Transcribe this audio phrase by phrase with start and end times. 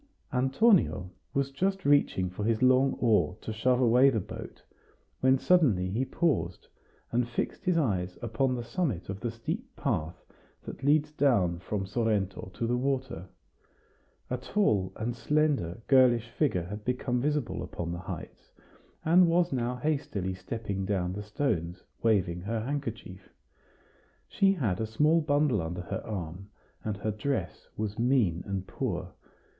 [0.33, 4.63] Antonio was just reaching for his long oar to shove away the boat,
[5.19, 6.69] when suddenly he paused,
[7.11, 10.25] and fixed his eyes upon the summit of the steep path
[10.63, 13.27] that leads down from Sorrento to the water.
[14.31, 18.49] A tall and slender girlish figure had become visible upon the heights,
[19.05, 23.29] and was now hastily stepping down the stones, waving her handkerchief
[24.27, 26.49] She had a small bundle under her arm,
[26.83, 29.13] and her dress was mean and poor.